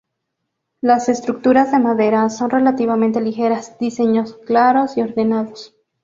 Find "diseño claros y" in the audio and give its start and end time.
3.77-5.01